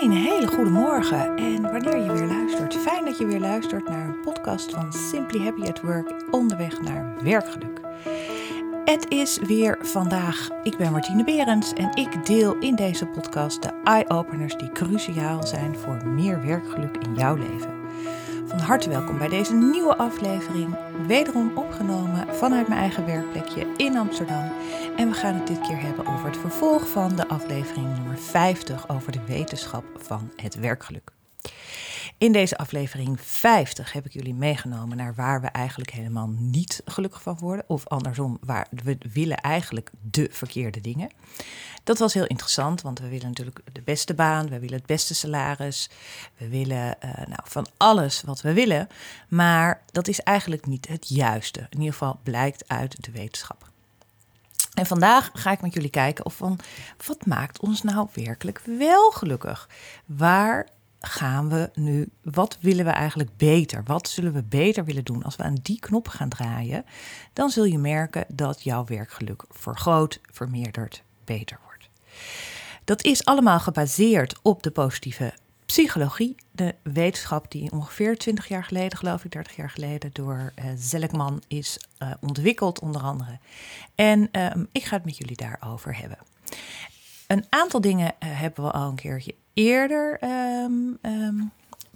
[0.00, 2.76] Een hele goede morgen en wanneer je weer luistert.
[2.76, 7.22] Fijn dat je weer luistert naar een podcast van Simply Happy at Work onderweg naar
[7.22, 7.80] werkgeluk.
[8.84, 10.48] Het is weer vandaag.
[10.62, 15.76] Ik ben Martine Berends en ik deel in deze podcast de eye-openers die cruciaal zijn
[15.76, 17.77] voor meer werkgeluk in jouw leven.
[18.48, 20.76] Van harte welkom bij deze nieuwe aflevering,
[21.06, 24.52] wederom opgenomen vanuit mijn eigen werkplekje in Amsterdam.
[24.96, 28.88] En we gaan het dit keer hebben over het vervolg van de aflevering nummer 50
[28.88, 31.10] over de wetenschap van het werkgeluk.
[32.18, 37.22] In deze aflevering 50 heb ik jullie meegenomen naar waar we eigenlijk helemaal niet gelukkig
[37.22, 37.64] van worden.
[37.68, 41.10] Of andersom, waar we willen eigenlijk de verkeerde dingen.
[41.84, 45.14] Dat was heel interessant, want we willen natuurlijk de beste baan, we willen het beste
[45.14, 45.90] salaris,
[46.36, 48.88] we willen uh, nou, van alles wat we willen.
[49.28, 51.60] Maar dat is eigenlijk niet het juiste.
[51.60, 53.70] In ieder geval blijkt uit de wetenschap.
[54.74, 56.58] En vandaag ga ik met jullie kijken of van
[57.06, 59.68] wat maakt ons nou werkelijk wel gelukkig?
[60.06, 60.68] Waar
[61.00, 63.82] gaan we nu, wat willen we eigenlijk beter?
[63.84, 65.22] Wat zullen we beter willen doen?
[65.22, 66.84] Als we aan die knop gaan draaien,
[67.32, 71.88] dan zul je merken dat jouw werkgeluk vergroot, vermeerdert, beter wordt.
[72.84, 75.32] Dat is allemaal gebaseerd op de positieve
[75.66, 80.64] psychologie, de wetenschap die ongeveer 20 jaar geleden, geloof ik 30 jaar geleden, door uh,
[80.76, 83.38] Zelkman is uh, ontwikkeld, onder andere.
[83.94, 86.18] En um, ik ga het met jullie daarover hebben.
[87.26, 90.18] Een aantal dingen uh, hebben we al een keertje eerder
[90.64, 91.50] um, um,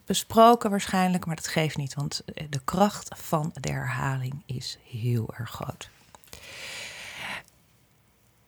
[0.06, 5.50] besproken waarschijnlijk, maar dat geeft niet, want de kracht van de herhaling is heel erg
[5.50, 5.90] groot.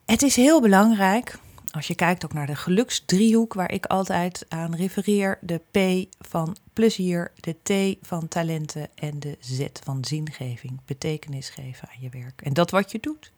[0.05, 1.37] Het is heel belangrijk,
[1.71, 6.55] als je kijkt ook naar de geluksdriehoek waar ik altijd aan refereer, de P van
[6.73, 12.41] plezier, de T van talenten en de Z van zingeving, betekenis geven aan je werk.
[12.41, 13.31] En dat wat je doet.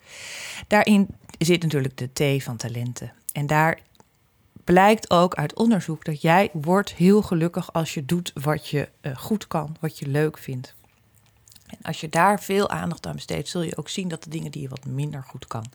[0.68, 1.08] Daarin
[1.40, 3.14] zit natuurlijk de T van talenten.
[3.32, 3.80] En daar
[4.74, 9.16] blijkt ook uit onderzoek dat jij wordt heel gelukkig als je doet wat je uh,
[9.16, 10.76] goed kan, wat je leuk vindt.
[11.68, 14.52] En als je daar veel aandacht aan besteedt, zul je ook zien dat de dingen
[14.52, 15.66] die je wat minder goed kan,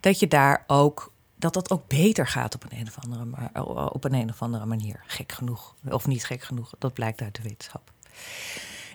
[0.00, 4.04] dat je daar ook dat dat ook beter gaat op een, een of andere, op
[4.04, 5.02] een of andere manier.
[5.06, 7.92] Gek genoeg, of niet gek genoeg, dat blijkt uit de wetenschap.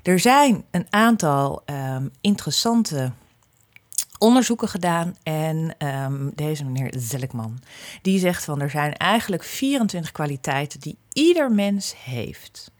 [0.03, 3.11] Er zijn een aantal um, interessante
[4.21, 5.15] onderzoeken gedaan.
[5.23, 7.59] En um, deze meneer Zelkman,
[8.01, 12.71] die zegt van er zijn eigenlijk 24 kwaliteiten die ieder mens heeft.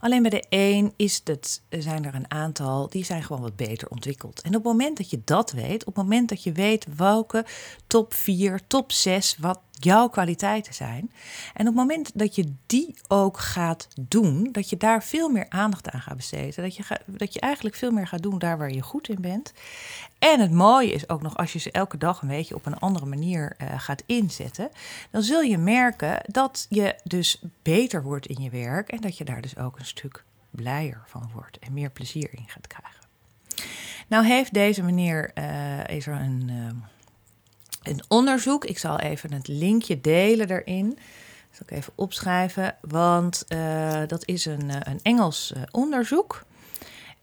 [0.00, 3.88] Alleen bij de een is het, zijn er een aantal die zijn gewoon wat beter
[3.88, 4.40] ontwikkeld.
[4.40, 7.44] En op het moment dat je dat weet, op het moment dat je weet welke
[7.88, 11.12] top 4, top 6, wat jouw kwaliteiten zijn.
[11.54, 15.46] En op het moment dat je die ook gaat doen, dat je daar veel meer
[15.48, 16.62] aandacht aan gaat besteden.
[16.62, 19.52] Dat je, dat je eigenlijk veel meer gaat doen daar waar je goed in bent.
[20.18, 22.78] En het mooie is ook nog als je ze elke dag een beetje op een
[22.78, 24.70] andere manier uh, gaat inzetten,
[25.10, 29.24] dan zul je merken dat je dus beter wordt in je werk en dat je
[29.24, 32.98] daar dus ook een stuk blijer van wordt en meer plezier in gaat krijgen.
[34.08, 36.70] Nou heeft deze meneer, uh, is er een, uh,
[37.88, 40.88] een onderzoek, ik zal even het linkje delen daarin.
[40.88, 46.46] Dat zal ik even opschrijven, want uh, dat is een, een Engels onderzoek.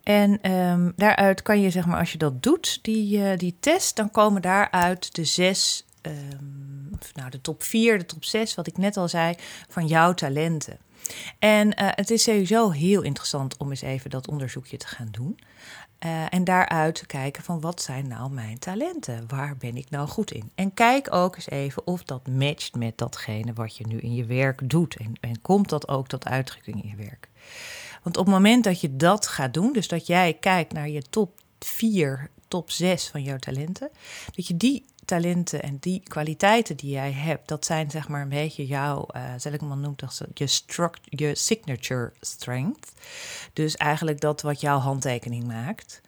[0.03, 4.11] En um, daaruit kan je, zeg maar, als je dat doet, die, die test, dan
[4.11, 8.97] komen daaruit de zes, um, nou de top vier, de top zes, wat ik net
[8.97, 9.35] al zei,
[9.69, 10.77] van jouw talenten.
[11.39, 15.39] En het is sowieso heel interessant om eens even dat onderzoekje te gaan doen.
[16.05, 19.23] Uh, en daaruit kijken van wat zijn nou mijn talenten?
[19.27, 20.51] Waar ben ik nou goed in?
[20.55, 24.25] En kijk ook eens even of dat matcht met datgene wat je nu in je
[24.25, 24.95] werk doet.
[24.95, 27.29] En, en komt dat ook tot uitdrukking in je werk?
[28.03, 31.01] Want op het moment dat je dat gaat doen, dus dat jij kijkt naar je
[31.01, 33.89] top 4, top 6 van jouw talenten,
[34.35, 38.29] dat je die talenten en die kwaliteiten die jij hebt, dat zijn zeg maar een
[38.29, 39.95] beetje jouw, uh, zal ik maar noemen,
[40.33, 42.91] je, struct, je signature strength.
[43.53, 46.01] Dus eigenlijk dat wat jouw handtekening maakt.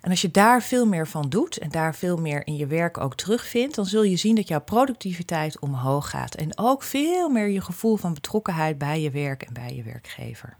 [0.00, 2.98] En als je daar veel meer van doet en daar veel meer in je werk
[2.98, 6.34] ook terugvindt, dan zul je zien dat jouw productiviteit omhoog gaat.
[6.34, 10.56] En ook veel meer je gevoel van betrokkenheid bij je werk en bij je werkgever.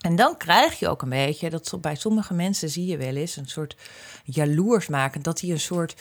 [0.00, 3.36] En dan krijg je ook een beetje, dat bij sommige mensen zie je wel eens
[3.36, 3.76] een soort
[4.24, 5.94] jaloers maken, dat die een soort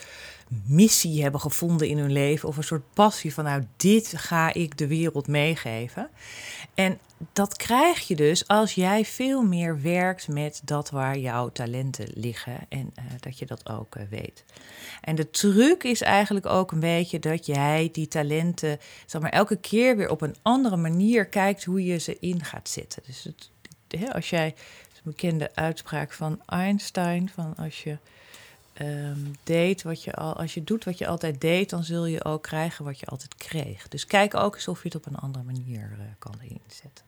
[0.65, 4.77] missie hebben gevonden in hun leven of een soort passie van nou dit ga ik
[4.77, 6.09] de wereld meegeven.
[6.73, 6.99] En
[7.33, 12.59] dat krijg je dus als jij veel meer werkt met dat waar jouw talenten liggen
[12.69, 14.43] en uh, dat je dat ook uh, weet.
[15.01, 19.55] En de truc is eigenlijk ook een beetje dat jij die talenten, zeg maar, elke
[19.55, 23.03] keer weer op een andere manier kijkt hoe je ze in gaat zetten.
[23.05, 23.49] Dus het
[24.13, 24.55] als jij,
[25.05, 27.97] een bekende uitspraak van Einstein, van als je
[28.73, 32.23] ehm, deed wat je al, als je doet wat je altijd deed, dan zul je
[32.23, 33.87] ook krijgen wat je altijd kreeg.
[33.87, 37.05] Dus kijk ook eens of je het op een andere manier uh, kan inzetten.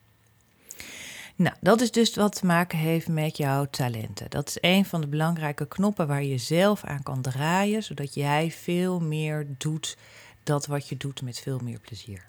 [1.36, 4.30] Nou, dat is dus wat te maken heeft met jouw talenten.
[4.30, 8.50] Dat is een van de belangrijke knoppen waar je zelf aan kan draaien, zodat jij
[8.50, 9.96] veel meer doet
[10.42, 12.24] dat wat je doet met veel meer plezier.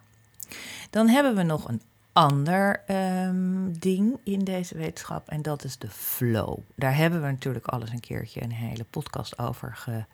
[0.89, 1.81] Dan hebben we nog een
[2.13, 6.57] ander um, ding in deze wetenschap en dat is de flow.
[6.75, 10.05] Daar hebben we natuurlijk alles een keertje een hele podcast over ge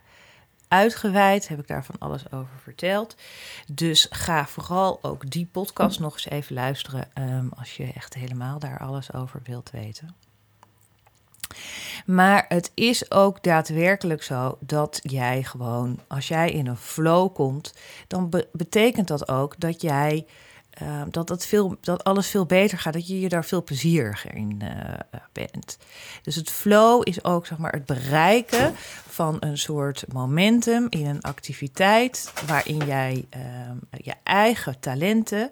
[0.67, 3.15] uitgeweid, heb ik daar van alles over verteld.
[3.71, 8.59] Dus ga vooral ook die podcast nog eens even luisteren um, als je echt helemaal
[8.59, 10.15] daar alles over wilt weten.
[12.05, 17.73] Maar het is ook daadwerkelijk zo dat jij gewoon, als jij in een flow komt,
[18.07, 20.25] dan betekent dat ook dat jij
[20.81, 24.35] uh, dat, het veel, dat alles veel beter gaat, dat je je daar veel plezieriger
[24.35, 25.77] in uh, bent.
[26.21, 28.73] Dus het flow is ook zeg maar, het bereiken
[29.09, 33.41] van een soort momentum in een activiteit waarin jij uh,
[33.97, 35.51] je eigen talenten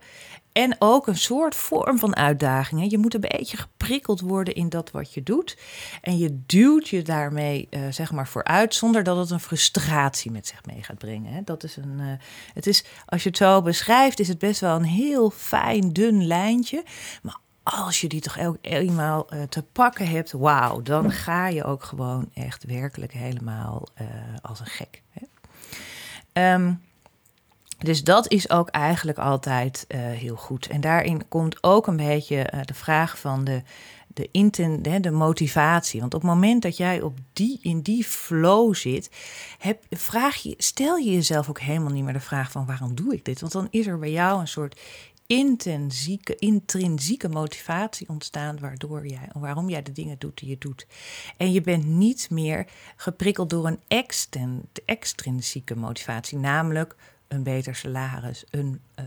[0.53, 2.91] en ook een soort vorm van uitdaging.
[2.91, 5.57] Je moet een beetje geprikkeld worden in dat wat je doet.
[6.01, 10.47] En je duwt je daarmee uh, zeg maar vooruit zonder dat het een frustratie met
[10.47, 11.45] zich mee gaat brengen.
[11.45, 12.13] Dat is een, uh,
[12.53, 16.27] het is, als je het zo beschrijft, is het best wel een heel fijn, dun
[16.27, 16.83] lijntje.
[17.21, 21.83] Maar als je die toch eenmaal uh, te pakken hebt, wauw, dan ga je ook
[21.83, 23.87] gewoon echt werkelijk helemaal
[24.41, 25.01] als een gek.
[25.09, 26.53] Hè.
[26.53, 26.81] Um,
[27.83, 30.67] dus dat is ook eigenlijk altijd uh, heel goed.
[30.67, 33.61] En daarin komt ook een beetje uh, de vraag van de,
[34.07, 34.29] de,
[34.81, 35.99] de, de, motivatie.
[35.99, 39.09] Want op het moment dat jij op die, in die flow zit,
[39.57, 43.13] heb, vraag je, stel je jezelf ook helemaal niet meer de vraag van waarom doe
[43.13, 43.39] ik dit?
[43.39, 44.79] Want dan is er bij jou een soort
[45.25, 50.87] intensieke, intrinsieke motivatie ontstaan waardoor jij, waarom jij de dingen doet die je doet.
[51.37, 52.65] En je bent niet meer
[52.95, 53.79] geprikkeld door een
[54.85, 56.95] extrinsieke motivatie, namelijk
[57.27, 59.05] een beter salaris, een uh,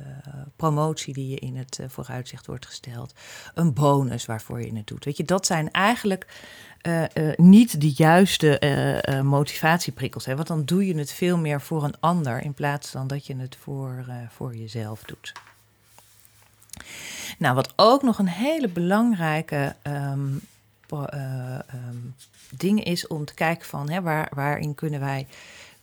[0.56, 3.14] promotie die je in het uh, vooruitzicht wordt gesteld,
[3.54, 5.04] een bonus waarvoor je het doet.
[5.04, 6.26] Weet je, dat zijn eigenlijk
[6.82, 7.04] uh,
[7.36, 8.60] niet de juiste
[9.24, 10.24] motivatieprikkels.
[10.24, 10.34] Hè?
[10.36, 13.36] Want dan doe je het veel meer voor een ander in plaats van dat je
[13.36, 15.32] het voor, voor jezelf doet.
[17.38, 20.40] Nou, wat ook nog een hele belangrijke um,
[20.92, 22.14] um,
[22.50, 25.26] ding is om te kijken van hè, waar, waarin kunnen wij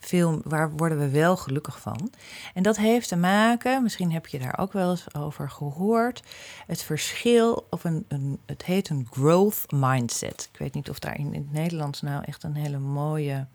[0.05, 2.11] veel, waar worden we wel gelukkig van?
[2.53, 6.23] En dat heeft te maken, misschien heb je daar ook wel eens over gehoord,
[6.67, 10.49] het verschil, of een, een het heet een growth mindset.
[10.51, 13.45] Ik weet niet of daar in, in het Nederlands nou echt een hele mooie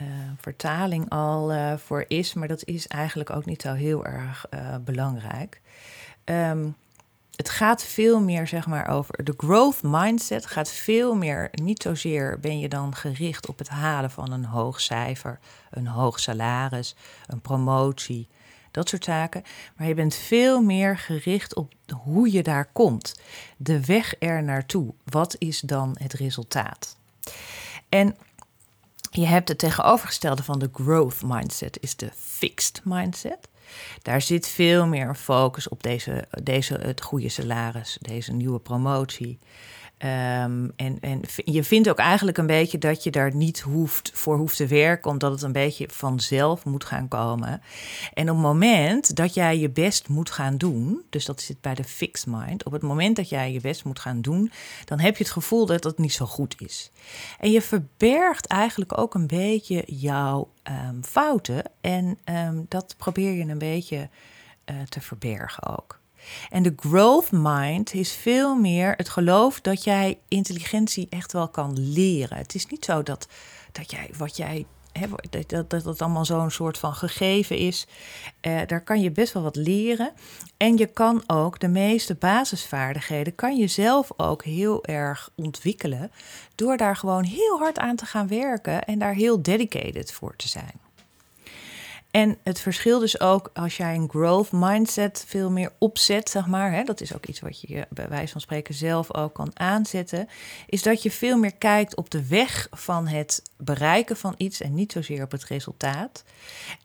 [0.00, 0.06] uh,
[0.40, 4.76] vertaling al uh, voor is, maar dat is eigenlijk ook niet zo heel erg uh,
[4.84, 5.60] belangrijk.
[6.24, 6.76] Um,
[7.36, 10.46] het gaat veel meer, zeg maar, over de growth mindset.
[10.46, 14.80] Gaat veel meer, niet zozeer ben je dan gericht op het halen van een hoog
[14.80, 15.38] cijfer,
[15.70, 16.94] een hoog salaris,
[17.26, 18.28] een promotie,
[18.70, 19.42] dat soort zaken.
[19.76, 23.20] Maar je bent veel meer gericht op hoe je daar komt.
[23.56, 24.94] De weg er naartoe.
[25.04, 26.96] Wat is dan het resultaat?
[27.88, 28.16] En
[29.10, 33.48] je hebt het tegenovergestelde van de growth mindset, is de fixed mindset.
[34.02, 39.38] Daar zit veel meer focus op deze, deze, het goede salaris, deze nieuwe promotie.
[39.98, 44.36] Um, en, en je vindt ook eigenlijk een beetje dat je daar niet hoeft, voor
[44.36, 47.62] hoeft te werken, omdat het een beetje vanzelf moet gaan komen.
[48.14, 51.74] En op het moment dat jij je best moet gaan doen, dus dat zit bij
[51.74, 54.52] de fixed mind, op het moment dat jij je best moet gaan doen,
[54.84, 56.90] dan heb je het gevoel dat dat niet zo goed is.
[57.38, 60.50] En je verbergt eigenlijk ook een beetje jouw
[60.88, 64.08] um, fouten en um, dat probeer je een beetje
[64.70, 66.00] uh, te verbergen ook.
[66.50, 71.78] En de growth mind is veel meer het geloof dat jij intelligentie echt wel kan
[71.78, 72.36] leren.
[72.36, 73.28] Het is niet zo dat,
[73.72, 74.66] dat jij wat jij
[75.30, 77.86] dat, dat, dat het allemaal zo'n soort van gegeven is.
[78.42, 80.12] Uh, daar kan je best wel wat leren.
[80.56, 86.10] En je kan ook de meeste basisvaardigheden, kan je zelf ook heel erg ontwikkelen.
[86.54, 90.48] Door daar gewoon heel hard aan te gaan werken en daar heel dedicated voor te
[90.48, 90.85] zijn.
[92.16, 96.72] En het verschil dus ook als jij een growth mindset veel meer opzet, zeg maar,
[96.72, 100.28] hè, dat is ook iets wat je bij wijze van spreken zelf ook kan aanzetten,
[100.66, 104.74] is dat je veel meer kijkt op de weg van het bereiken van iets en
[104.74, 106.24] niet zozeer op het resultaat.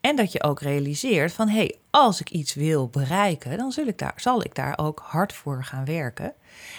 [0.01, 4.13] En dat je ook realiseert van hé, hey, als ik iets wil bereiken, dan daar,
[4.15, 6.33] zal ik daar ook hard voor gaan werken.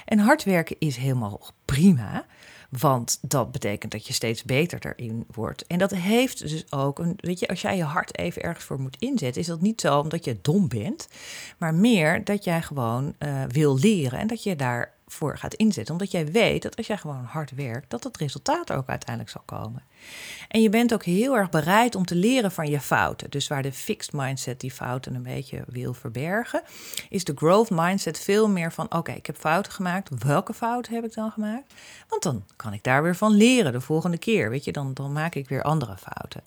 [0.04, 2.26] En hard werken is helemaal prima.
[2.78, 5.66] Want dat betekent dat je steeds beter erin wordt.
[5.66, 7.14] En dat heeft dus ook een.
[7.16, 9.98] Weet je, als jij je hart even ergens voor moet inzetten, is dat niet zo
[9.98, 11.08] omdat je dom bent.
[11.58, 15.94] Maar meer dat jij gewoon uh, wil leren en dat je daar voor gaat inzetten.
[15.94, 19.42] Omdat jij weet dat als jij gewoon hard werkt, dat het resultaat ook uiteindelijk zal
[19.44, 19.82] komen.
[20.48, 23.30] En je bent ook heel erg bereid om te leren van je fouten.
[23.30, 26.62] Dus waar de fixed mindset die fouten een beetje wil verbergen,
[27.08, 30.24] is de growth mindset veel meer van: oké, ik heb fouten gemaakt.
[30.24, 31.74] Welke fouten heb ik dan gemaakt?
[32.08, 34.50] Want dan kan ik daar weer van leren de volgende keer.
[34.50, 36.42] Weet je, dan, dan maak ik weer andere fouten.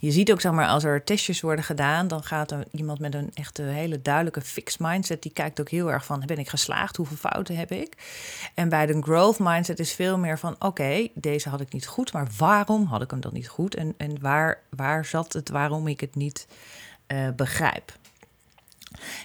[0.00, 3.14] Je ziet ook, zeg maar, als er testjes worden gedaan, dan gaat er iemand met
[3.14, 6.96] een echte hele duidelijke fixed mindset, die kijkt ook heel erg van, ben ik geslaagd?
[6.96, 7.96] Hoeveel fouten heb ik?
[8.54, 12.12] En bij de growth mindset is veel meer van, oké, deze had ik niet goed,
[12.12, 13.74] maar waarom had ik hem dan niet goed?
[13.74, 16.46] En, en waar, waar zat het waarom ik het niet
[17.08, 17.98] uh, begrijp?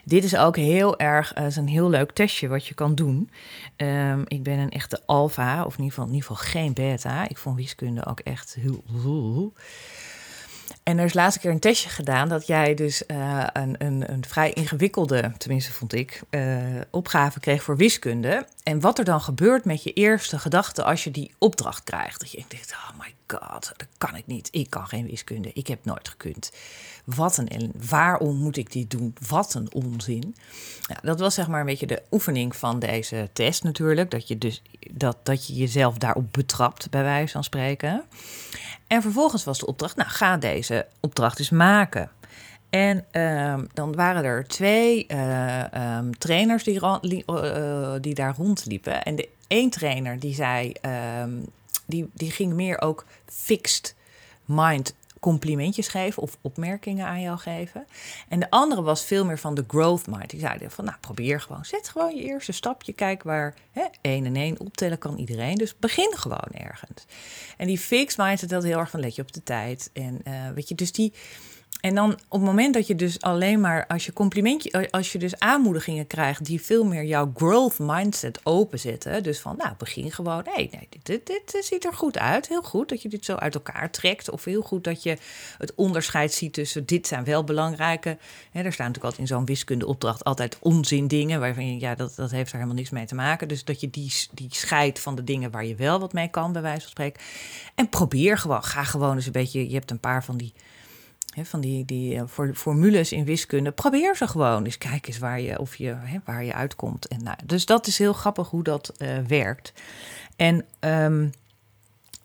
[0.03, 3.29] Dit is ook heel erg, uh, een heel leuk testje wat je kan doen.
[3.77, 7.29] Um, ik ben een echte alfa, of in ieder geval, in ieder geval geen beta.
[7.29, 9.53] Ik vond wiskunde ook echt heel...
[10.83, 14.11] En er is laatst een keer een testje gedaan dat jij dus uh, een, een,
[14.11, 18.47] een, vrij ingewikkelde, tenminste vond ik, uh, opgave kreeg voor wiskunde.
[18.63, 22.19] En wat er dan gebeurt met je eerste gedachte als je die opdracht krijgt.
[22.19, 24.47] Dat je denkt, oh my god, dat kan ik niet.
[24.51, 25.51] Ik kan geen wiskunde.
[25.53, 26.51] Ik heb nooit gekund.
[27.05, 29.15] Wat een waarom moet ik dit doen?
[29.27, 30.35] Wat een onzin.
[30.81, 34.11] Ja, dat was zeg maar een beetje de oefening van deze test natuurlijk.
[34.11, 38.03] Dat je, dus, dat, dat je jezelf daarop betrapt, bij wijze van spreken.
[38.87, 42.09] En vervolgens was de opdracht, nou ga deze opdracht eens maken.
[42.69, 45.63] En ehm, dan waren er twee uh,
[45.97, 46.79] um, trainers die,
[47.25, 49.03] uh, die daar rondliepen.
[49.03, 50.73] En de één trainer die zei,
[51.21, 51.45] um,
[51.85, 53.95] die, die ging meer ook fixed
[54.45, 57.85] mind complimentjes geven of opmerkingen aan jou geven.
[58.29, 60.29] En de andere was veel meer van de growth mind.
[60.29, 64.25] Die zeiden van, nou probeer gewoon, zet gewoon je eerste stapje, kijk waar hè, één
[64.25, 65.55] en één optellen kan iedereen.
[65.55, 67.05] Dus begin gewoon ergens.
[67.57, 69.89] En die fixed mind zit heel erg van, let je op de tijd.
[69.93, 71.13] En uh, weet je, dus die
[71.85, 75.17] en dan op het moment dat je dus alleen maar, als je complimentje, als je
[75.17, 79.23] dus aanmoedigingen krijgt die veel meer jouw growth mindset openzetten.
[79.23, 82.47] Dus van, nou, begin gewoon, nee, nee, dit, dit, ziet er goed uit.
[82.47, 84.29] Heel goed dat je dit zo uit elkaar trekt.
[84.29, 85.17] Of heel goed dat je
[85.57, 88.17] het onderscheid ziet tussen, dit zijn wel belangrijke.
[88.51, 92.15] Hè, er staan natuurlijk altijd in zo'n wiskundeopdracht altijd onzin dingen, waarvan je, ja, dat,
[92.15, 93.47] dat heeft er helemaal niks mee te maken.
[93.47, 96.51] Dus dat je die, die scheidt van de dingen waar je wel wat mee kan,
[96.51, 97.21] bij wijze van spreken.
[97.75, 100.53] En probeer gewoon, ga gewoon eens een beetje, je hebt een paar van die
[101.43, 103.71] van die, die uh, formules in wiskunde.
[103.71, 104.77] Probeer ze gewoon eens.
[104.77, 107.07] Kijk eens waar je, of je, waar je uitkomt.
[107.07, 109.73] En, nou, dus dat is heel grappig hoe dat uh, werkt.
[110.35, 111.31] En um,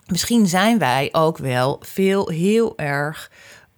[0.07, 3.31] misschien zijn wij ook wel veel heel erg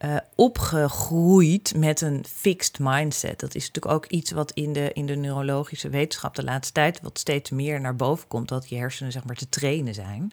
[0.04, 3.40] uh, opgegroeid met een fixed mindset.
[3.40, 7.00] Dat is natuurlijk ook iets wat in de, in de neurologische wetenschap de laatste tijd
[7.02, 8.48] wat steeds meer naar boven komt.
[8.48, 10.32] Dat je hersenen zeg maar te trainen zijn.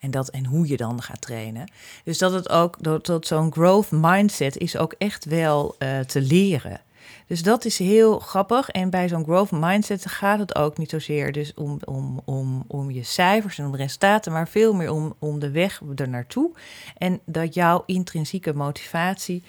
[0.00, 1.70] En, dat, en hoe je dan gaat trainen.
[2.04, 6.20] Dus dat het ook, dat, dat zo'n growth mindset is ook echt wel uh, te
[6.20, 6.80] leren.
[7.26, 8.68] Dus dat is heel grappig.
[8.68, 12.90] En bij zo'n growth mindset gaat het ook niet zozeer dus om, om, om, om
[12.90, 16.50] je cijfers en om de resultaten, maar veel meer om, om de weg er naartoe.
[16.98, 19.42] En dat jouw intrinsieke motivatie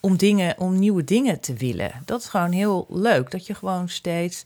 [0.00, 1.92] om, dingen, om nieuwe dingen te willen.
[2.04, 3.30] Dat is gewoon heel leuk.
[3.30, 4.44] Dat je gewoon steeds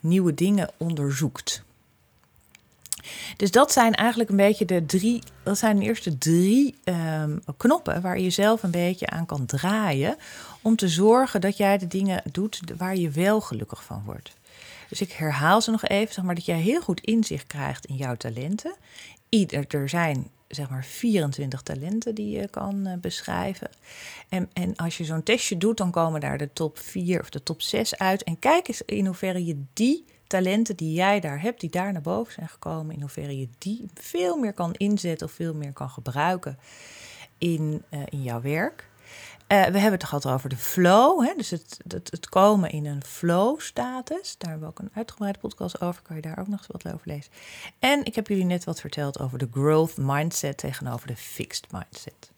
[0.00, 1.64] nieuwe dingen onderzoekt.
[3.36, 8.00] Dus dat zijn eigenlijk een beetje de drie, dat zijn de eerste drie um, knoppen
[8.00, 10.16] waar je zelf een beetje aan kan draaien.
[10.62, 14.36] Om te zorgen dat jij de dingen doet waar je wel gelukkig van wordt.
[14.88, 17.96] Dus ik herhaal ze nog even, zeg maar, dat jij heel goed inzicht krijgt in
[17.96, 18.74] jouw talenten.
[19.28, 23.70] Ieder, er zijn zeg maar 24 talenten die je kan uh, beschrijven.
[24.28, 27.42] En, en als je zo'n testje doet, dan komen daar de top 4 of de
[27.42, 28.22] top 6 uit.
[28.24, 32.02] En kijk eens in hoeverre je die talenten die jij daar hebt, die daar naar
[32.02, 35.90] boven zijn gekomen, in hoeverre je die veel meer kan inzetten of veel meer kan
[35.90, 36.58] gebruiken
[37.38, 38.88] in, uh, in jouw werk.
[39.48, 41.34] Uh, we hebben het gehad over de flow, hè?
[41.36, 44.34] dus het, het, het komen in een flow-status.
[44.38, 46.94] Daar hebben we ook een uitgebreide podcast over, kan je daar ook nog eens wat
[46.94, 47.32] over lezen.
[47.78, 52.30] En ik heb jullie net wat verteld over de growth mindset tegenover de fixed mindset.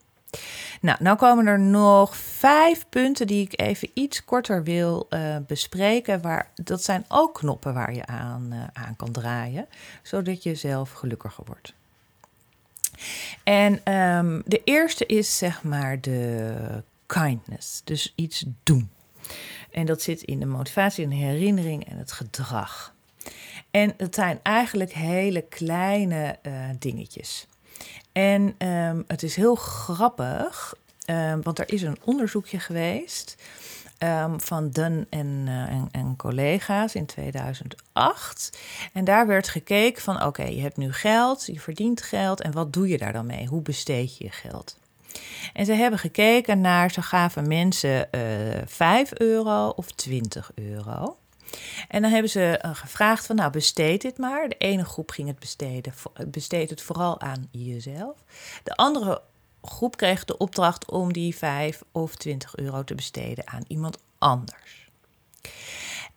[0.80, 6.20] Nou, nou komen er nog vijf punten die ik even iets korter wil uh, bespreken.
[6.23, 9.66] Waar, dat zijn ook knoppen waar je aan, uh, aan kan draaien,
[10.02, 11.75] zodat je zelf gelukkiger wordt.
[13.44, 18.90] En um, de eerste is zeg maar de kindness, dus iets doen.
[19.70, 22.94] En dat zit in de motivatie en de herinnering en het gedrag.
[23.70, 27.47] En het zijn eigenlijk hele kleine uh, dingetjes.
[28.12, 30.75] En um, het is heel grappig,
[31.07, 33.37] um, want er is een onderzoekje geweest
[33.99, 38.59] um, van Dunn en, uh, en, en, collega's in 2008.
[38.93, 42.73] En daar werd gekeken van oké, je hebt nu geld, je verdient geld en wat
[42.73, 43.47] doe je daar dan mee?
[43.47, 44.77] Hoe besteed je je geld?
[45.53, 48.21] En ze hebben gekeken naar, ze gaven mensen uh,
[48.67, 51.17] 5 euro of 20 euro.
[51.88, 54.49] En dan hebben ze uh, gevraagd van, nou besteed dit maar.
[54.49, 55.95] De ene groep ging het besteden,
[56.26, 58.17] besteed het vooral aan jezelf.
[58.62, 59.23] De andere
[59.62, 64.88] groep kreeg de opdracht om die 5 of 20 euro te besteden aan iemand anders.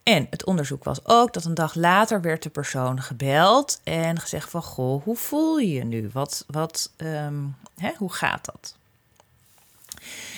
[0.03, 4.49] En het onderzoek was ook dat een dag later werd de persoon gebeld en gezegd
[4.49, 6.09] van, goh, hoe voel je je nu?
[6.13, 7.43] Wat, wat, ehm,
[7.75, 8.75] hè, hoe gaat dat?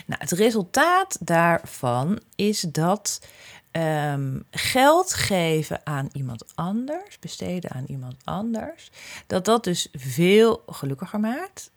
[0.06, 3.22] Nou, het resultaat daarvan is dat
[3.74, 8.92] Ehm, geld geven aan iemand anders, besteden aan iemand anders,
[9.28, 11.72] dat dat dus veel gelukkiger maakt.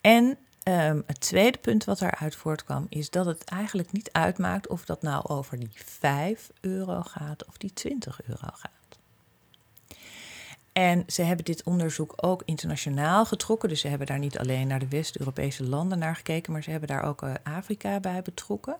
[0.00, 4.84] En ehm, het tweede punt wat daaruit voortkwam, is dat het eigenlijk niet uitmaakt of
[4.84, 8.98] dat nou over die 5 euro gaat of die 20 euro gaat.
[10.72, 13.68] En ze hebben dit onderzoek ook internationaal getrokken.
[13.68, 16.88] Dus ze hebben daar niet alleen naar de West-Europese landen naar gekeken, maar ze hebben
[16.88, 18.76] daar ook uh, Afrika bij betrokken.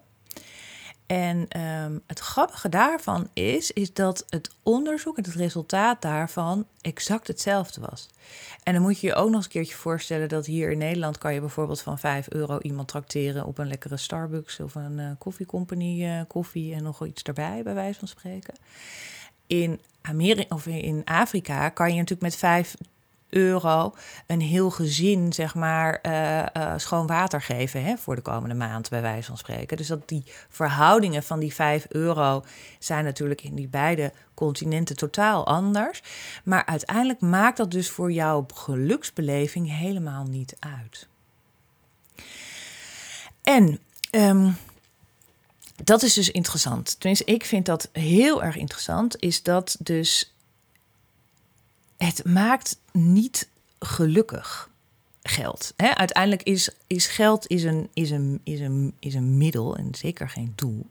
[1.07, 7.27] En ehm, het grappige daarvan is, is dat het onderzoek en het resultaat daarvan exact
[7.27, 8.09] hetzelfde was.
[8.63, 11.19] En dan moet je je ook nog eens een keertje voorstellen dat hier in Nederland
[11.19, 16.21] kan je bijvoorbeeld van 5 euro iemand trakteren op een lekkere Starbucks of een uh,
[16.29, 18.55] koffie en nog iets erbij, bij wijze van spreken.
[19.47, 22.77] In Amerika of in Afrika kan je natuurlijk met 5
[23.29, 23.95] euro
[24.27, 28.89] een heel gezin, zeg maar, uh, uh, schoon water geven hè, voor de komende maand,
[28.89, 29.77] bij wijze van spreken.
[29.77, 32.45] Dus dat die verhoudingen van die 5 euro
[32.79, 36.03] zijn natuurlijk in die beide continenten totaal anders.
[36.45, 41.09] Maar uiteindelijk maakt dat dus voor jouw geluksbeleving helemaal niet uit.
[43.43, 43.79] En
[44.11, 44.57] um,
[45.85, 47.01] dat is dus interessant.
[47.01, 49.23] Tenminste, ik vind dat heel erg interessant.
[49.23, 50.35] Is dat dus
[51.97, 53.49] het maakt niet
[53.79, 54.71] gelukkig
[55.23, 55.73] geld.
[55.77, 55.95] Hè?
[55.95, 60.29] Uiteindelijk is, is geld is een, is, een, is, een, is een middel en zeker
[60.29, 60.87] geen doel.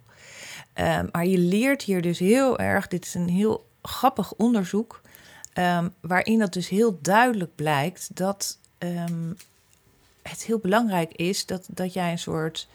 [0.76, 5.02] Um, maar je leert hier dus heel erg, dit is een heel grappig onderzoek,
[5.54, 9.38] um, waarin dat dus heel duidelijk blijkt dat um,
[10.22, 12.68] het heel belangrijk is dat, dat jij een soort,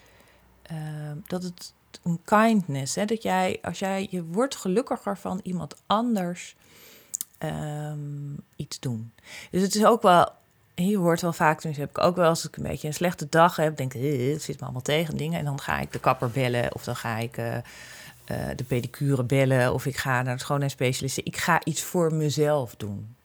[1.27, 1.73] dat het
[2.03, 6.55] een kindness, hè, dat jij, als jij, je wordt gelukkiger van iemand anders
[7.43, 9.11] um, iets doen.
[9.51, 10.31] Dus het is ook wel,
[10.75, 13.27] je hoort wel vaak, dus heb ik ook wel als ik een beetje een slechte
[13.29, 15.39] dag heb, denk ik, eh, het zit me allemaal tegen dingen.
[15.39, 17.61] En dan ga ik de kapper bellen of dan ga ik uh, uh,
[18.55, 21.17] de pedicure bellen of ik ga naar de schoonheidsspecialist.
[21.17, 23.15] Ik ga iets voor mezelf doen.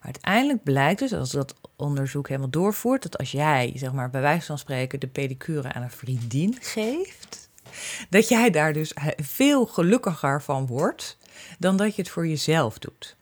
[0.00, 4.46] Uiteindelijk blijkt dus, als dat onderzoek helemaal doorvoert, dat als jij, zeg maar, bij wijze
[4.46, 7.48] van spreken de pedicure aan een vriendin geeft,
[8.10, 11.16] dat jij daar dus veel gelukkiger van wordt
[11.58, 13.16] dan dat je het voor jezelf doet.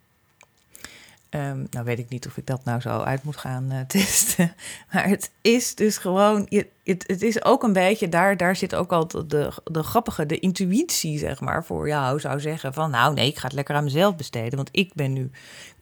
[1.35, 4.55] Um, nou weet ik niet of ik dat nou zo uit moet gaan uh, testen.
[4.93, 6.47] Maar het is dus gewoon,
[6.85, 10.39] het, het is ook een beetje, daar, daar zit ook al de, de grappige, de
[10.39, 13.85] intuïtie zeg maar voor jou zou zeggen van nou nee, ik ga het lekker aan
[13.85, 14.57] mezelf besteden.
[14.57, 15.31] Want ik ben nu,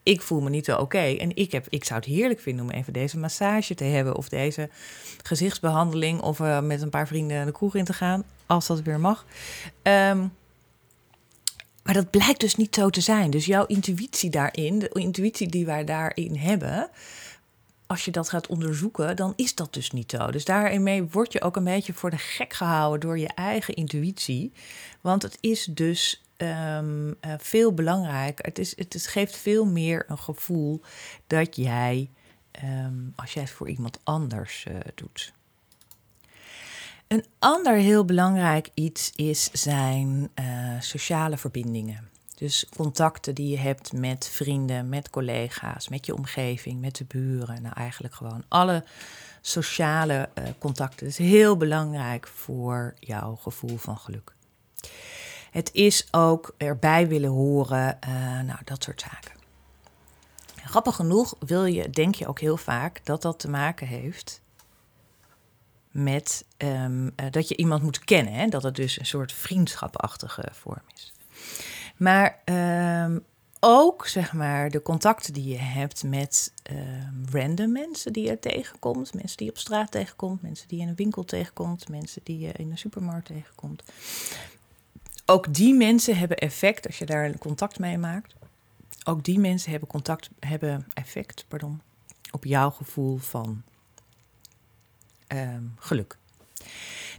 [0.02, 1.16] ik voel me niet zo oké.
[1.18, 4.28] En ik, heb, ik zou het heerlijk vinden om even deze massage te hebben of
[4.28, 4.68] deze
[5.22, 9.00] gezichtsbehandeling of uh, met een paar vrienden de kroeg in te gaan, als dat weer
[9.00, 9.24] mag.
[9.82, 10.32] Um,
[11.90, 13.30] maar dat blijkt dus niet zo te zijn.
[13.30, 16.90] Dus jouw intuïtie daarin, de intuïtie die wij daarin hebben,
[17.86, 20.30] als je dat gaat onderzoeken, dan is dat dus niet zo.
[20.30, 24.52] Dus daarmee word je ook een beetje voor de gek gehouden door je eigen intuïtie.
[25.00, 28.44] Want het is dus um, uh, veel belangrijker.
[28.44, 30.80] Het, is, het is, geeft veel meer een gevoel
[31.26, 32.10] dat jij,
[32.64, 35.32] um, als jij het voor iemand anders uh, doet.
[37.10, 42.08] Een ander heel belangrijk iets is zijn uh, sociale verbindingen.
[42.34, 47.62] Dus contacten die je hebt met vrienden, met collega's, met je omgeving, met de buren.
[47.62, 48.84] Nou, eigenlijk gewoon alle
[49.40, 51.06] sociale uh, contacten.
[51.06, 54.34] Dat is heel belangrijk voor jouw gevoel van geluk.
[55.50, 59.32] Het is ook erbij willen horen, uh, nou, dat soort zaken.
[60.64, 64.42] Grappig genoeg wil je, denk je ook heel vaak dat dat te maken heeft
[65.90, 68.32] met um, dat je iemand moet kennen.
[68.32, 68.46] Hè?
[68.46, 71.12] Dat het dus een soort vriendschapachtige vorm is.
[71.96, 72.38] Maar
[73.04, 73.24] um,
[73.60, 79.14] ook zeg maar de contacten die je hebt met um, random mensen die je tegenkomt.
[79.14, 80.42] Mensen die op straat tegenkomt.
[80.42, 81.88] Mensen die je in een winkel tegenkomt.
[81.88, 83.82] Mensen die je in een supermarkt tegenkomt.
[85.26, 88.34] Ook die mensen hebben effect als je daar een contact mee maakt.
[89.04, 91.80] Ook die mensen hebben, contact, hebben effect pardon,
[92.30, 93.62] op jouw gevoel van
[95.32, 96.18] um, geluk.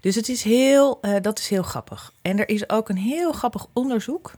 [0.02, 2.14] Dus het is heel, uh, dat is heel grappig.
[2.22, 4.32] En er is ook een heel grappig onderzoek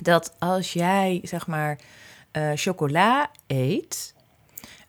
[0.00, 1.78] dat als jij zeg maar
[2.32, 4.14] uh, chocola eet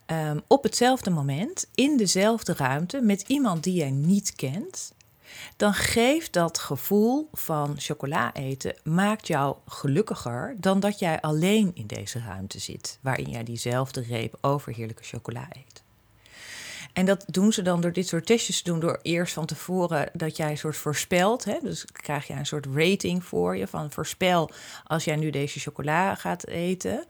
[0.08, 4.94] um, op hetzelfde moment in dezelfde ruimte met iemand die jij niet kent,
[5.56, 11.88] dan geeft dat gevoel van chocola eten maakt jou gelukkiger dan dat jij alleen in
[11.88, 15.86] deze ruimte zit, waarin jij diezelfde reep overheerlijke chocola eet.
[16.98, 20.10] En dat doen ze dan door dit soort testjes te doen, door eerst van tevoren
[20.14, 21.44] dat jij een soort voorspelt.
[21.44, 21.58] Hè?
[21.62, 24.50] Dus krijg je een soort rating voor je van voorspel
[24.84, 27.06] als jij nu deze chocola gaat eten.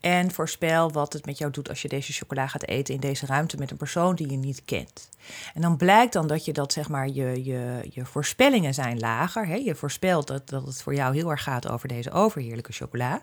[0.00, 3.26] En voorspel wat het met jou doet als je deze chocola gaat eten in deze
[3.26, 5.08] ruimte met een persoon die je niet kent.
[5.54, 9.46] En dan blijkt dan dat je dat, zeg maar, je, je, je voorspellingen zijn lager.
[9.46, 9.54] Hè?
[9.54, 13.22] Je voorspelt dat, dat het voor jou heel erg gaat over deze overheerlijke chocola.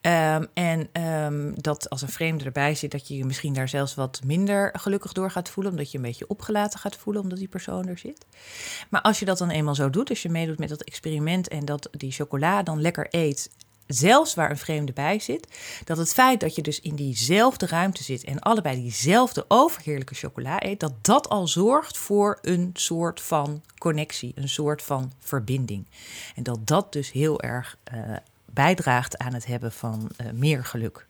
[0.00, 3.94] Ehm, en ehm, dat als een vreemde erbij zit, dat je je misschien daar zelfs
[3.94, 5.72] wat minder gelukkig door gaat voelen.
[5.72, 8.26] Omdat je een beetje opgelaten gaat voelen, omdat die persoon er zit.
[8.88, 11.64] Maar als je dat dan eenmaal zo doet, als je meedoet met dat experiment en
[11.64, 13.50] dat die chocola dan lekker eet
[13.88, 15.48] zelfs waar een vreemde bij zit,
[15.84, 20.64] dat het feit dat je dus in diezelfde ruimte zit en allebei diezelfde overheerlijke chocola
[20.64, 25.86] eet, dat dat al zorgt voor een soort van connectie, een soort van verbinding.
[26.34, 31.06] En dat dat dus heel erg uh, bijdraagt aan het hebben van uh, meer geluk.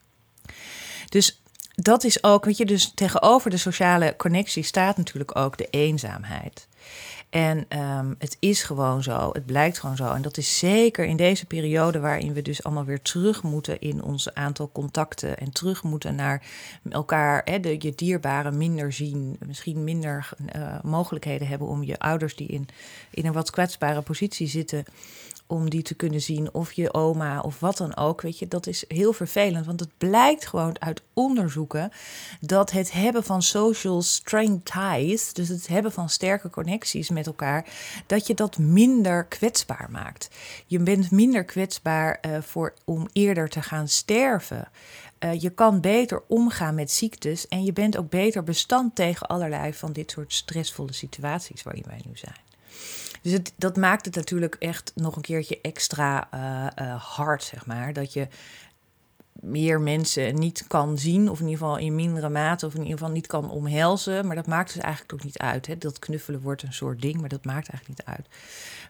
[1.08, 1.37] Dus
[1.82, 6.68] dat is ook, weet je, dus tegenover de sociale connectie staat natuurlijk ook de eenzaamheid.
[7.30, 10.12] En um, het is gewoon zo, het blijkt gewoon zo.
[10.12, 14.02] En dat is zeker in deze periode waarin we dus allemaal weer terug moeten in
[14.02, 15.38] ons aantal contacten.
[15.38, 16.42] En terug moeten naar
[16.90, 19.36] elkaar, hè, de, je dierbaren minder zien.
[19.46, 22.68] Misschien minder uh, mogelijkheden hebben om je ouders die in,
[23.10, 24.84] in een wat kwetsbare positie zitten
[25.48, 28.20] om die te kunnen zien, of je oma of wat dan ook.
[28.20, 31.92] Weet je, dat is heel vervelend, want het blijkt gewoon uit onderzoeken
[32.40, 37.66] dat het hebben van social strength ties, dus het hebben van sterke connecties met elkaar,
[38.06, 40.30] dat je dat minder kwetsbaar maakt.
[40.66, 44.68] Je bent minder kwetsbaar uh, voor, om eerder te gaan sterven.
[45.24, 49.74] Uh, je kan beter omgaan met ziektes en je bent ook beter bestand tegen allerlei
[49.74, 52.47] van dit soort stressvolle situaties waarin wij nu zijn.
[53.22, 57.92] Dus dat maakt het natuurlijk echt nog een keertje extra uh, uh, hard, zeg maar.
[57.92, 58.28] Dat je
[59.32, 62.98] meer mensen niet kan zien, of in ieder geval in mindere mate, of in ieder
[62.98, 64.26] geval niet kan omhelzen.
[64.26, 65.66] Maar dat maakt dus eigenlijk ook niet uit.
[65.66, 65.78] Hè?
[65.78, 68.26] Dat knuffelen wordt een soort ding, maar dat maakt eigenlijk niet uit.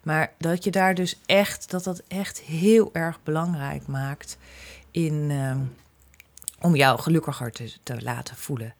[0.02, 4.38] Maar dat je daar dus echt, dat dat echt heel erg belangrijk maakt
[4.90, 5.56] in, uh,
[6.60, 8.74] om jou gelukkiger te, te laten voelen.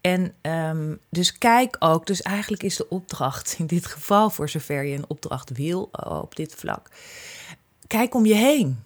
[0.00, 4.84] En um, dus kijk ook, dus eigenlijk is de opdracht in dit geval, voor zover
[4.84, 6.90] je een opdracht wil uh, op dit vlak,
[7.86, 8.82] kijk om je heen.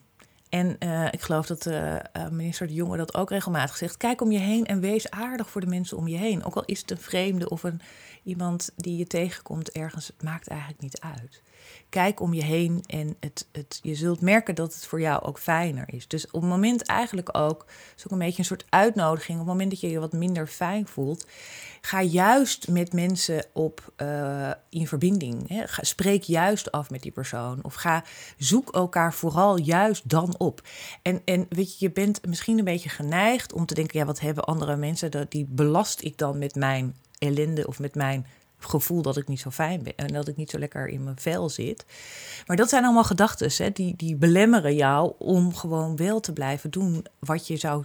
[0.49, 1.97] En uh, ik geloof dat uh,
[2.31, 3.97] minister De Jonge dat ook regelmatig zegt.
[3.97, 6.45] Kijk om je heen en wees aardig voor de mensen om je heen.
[6.45, 7.81] Ook al is het een vreemde of een,
[8.23, 11.43] iemand die je tegenkomt ergens, het maakt eigenlijk niet uit
[11.95, 15.39] kijk om je heen en het, het, je zult merken dat het voor jou ook
[15.39, 16.09] fijner is.
[16.09, 19.71] Dus op het moment eigenlijk ook, is een beetje een soort uitnodiging, op het moment
[19.71, 21.27] dat je je wat minder fijn voelt,
[21.81, 25.49] ga juist met mensen op, uh, in verbinding.
[25.49, 25.67] Hè.
[25.67, 27.59] Ga, spreek juist af met die persoon.
[27.63, 28.05] Of ga,
[28.37, 30.63] zoek elkaar vooral juist dan op.
[31.03, 34.21] En, en weet je, je bent misschien een beetje geneigd om te denken, ja, wat
[34.21, 38.27] hebben andere mensen, die belast ik dan met mijn ellende of met mijn
[38.65, 41.19] gevoel dat ik niet zo fijn ben en dat ik niet zo lekker in mijn
[41.19, 41.85] vel zit.
[42.47, 47.07] Maar dat zijn allemaal gedachten die, die belemmeren jou om gewoon wel te blijven doen
[47.19, 47.85] wat je zou,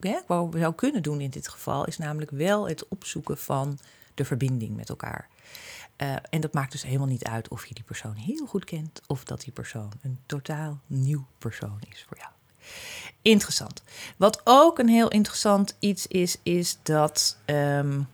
[0.00, 0.18] hè,
[0.58, 3.78] zou kunnen doen in dit geval, is namelijk wel het opzoeken van
[4.14, 5.28] de verbinding met elkaar.
[6.02, 9.00] Uh, en dat maakt dus helemaal niet uit of je die persoon heel goed kent
[9.06, 12.30] of dat die persoon een totaal nieuw persoon is voor jou.
[13.22, 13.82] Interessant.
[14.16, 17.38] Wat ook een heel interessant iets is, is dat.
[17.46, 18.08] Um,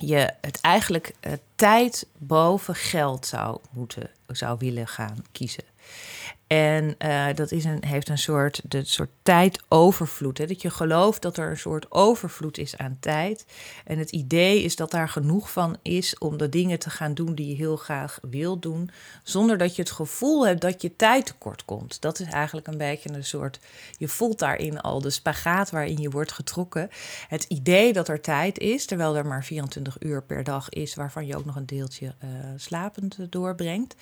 [0.00, 5.64] je het eigenlijk uh, tijd boven geld zou moeten zou willen gaan kiezen.
[6.52, 10.38] En uh, dat is een, heeft een soort, de soort tijdovervloed.
[10.38, 10.46] Hè?
[10.46, 13.46] Dat je gelooft dat er een soort overvloed is aan tijd.
[13.84, 17.34] En het idee is dat daar genoeg van is om de dingen te gaan doen
[17.34, 18.90] die je heel graag wil doen.
[19.22, 22.00] Zonder dat je het gevoel hebt dat je tijd tekort komt.
[22.00, 23.60] Dat is eigenlijk een beetje een soort.
[23.98, 26.90] Je voelt daarin al de spagaat waarin je wordt getrokken.
[27.28, 31.26] Het idee dat er tijd is, terwijl er maar 24 uur per dag is, waarvan
[31.26, 33.94] je ook nog een deeltje uh, slapend doorbrengt.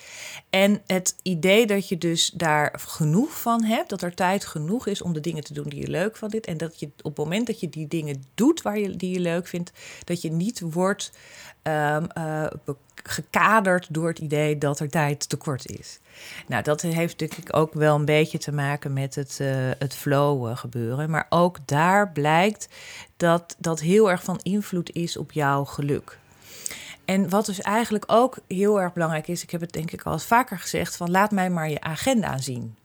[0.49, 5.01] En het idee dat je dus daar genoeg van hebt, dat er tijd genoeg is
[5.01, 6.45] om de dingen te doen die je leuk vindt.
[6.45, 9.19] En dat je op het moment dat je die dingen doet waar je, die je
[9.19, 9.71] leuk vindt,
[10.03, 11.11] dat je niet wordt
[11.63, 12.45] um, uh,
[13.03, 15.99] gekaderd door het idee dat er tijd tekort is.
[16.47, 20.47] Nou, dat heeft natuurlijk ook wel een beetje te maken met het, uh, het flow
[20.47, 21.09] uh, gebeuren.
[21.09, 22.67] Maar ook daar blijkt
[23.17, 26.17] dat dat heel erg van invloed is op jouw geluk.
[27.09, 30.19] En wat dus eigenlijk ook heel erg belangrijk is, ik heb het denk ik al
[30.19, 32.75] vaker gezegd, van laat mij maar je agenda zien.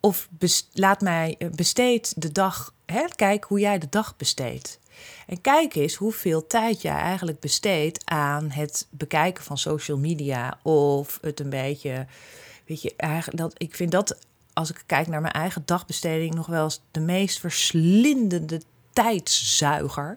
[0.00, 0.28] Of
[0.72, 4.78] laat mij eh, besteed de dag, hè, kijk hoe jij de dag besteedt.
[5.26, 11.18] En kijk eens hoeveel tijd jij eigenlijk besteedt aan het bekijken van social media of
[11.20, 12.06] het een beetje,
[12.66, 14.18] weet je, eigenlijk dat ik vind dat
[14.52, 18.60] als ik kijk naar mijn eigen dagbesteding nog wel eens de meest verslindende
[18.96, 20.16] tijdszuiger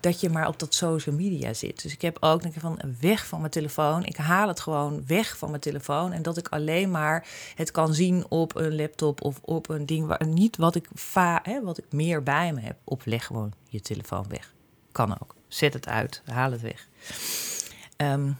[0.00, 1.82] dat je maar op dat social media zit.
[1.82, 4.04] Dus ik heb ook denk ik, van weg van mijn telefoon.
[4.04, 7.94] Ik haal het gewoon weg van mijn telefoon en dat ik alleen maar het kan
[7.94, 11.78] zien op een laptop of op een ding waar niet wat ik va, hè, wat
[11.78, 12.76] ik meer bij me heb.
[12.84, 14.52] Of leg gewoon je telefoon weg.
[14.92, 15.34] Kan ook.
[15.48, 16.88] Zet het uit, haal het weg.
[17.96, 18.36] Um,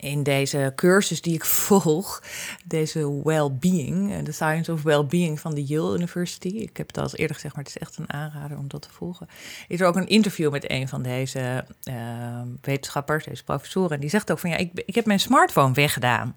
[0.00, 2.22] in deze cursus die ik volg,
[2.64, 6.48] deze well-being, eh, de Science of Well-being van de Yale University.
[6.48, 8.90] Ik heb het al eerder gezegd, maar het is echt een aanrader om dat te
[8.90, 9.28] volgen.
[9.68, 11.94] Is er ook een interview met een van deze uh,
[12.60, 13.90] wetenschappers, deze professoren.
[13.90, 16.36] En die zegt ook van ja, ik, ik heb mijn smartphone weggedaan.